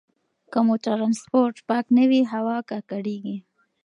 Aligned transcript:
که 0.51 0.59
مو 0.65 0.75
ټرانسپورټ 0.85 1.55
پاک 1.67 1.85
نه 1.97 2.03
وي، 2.09 2.21
هوا 2.33 2.57
ککړېږي. 2.69 3.37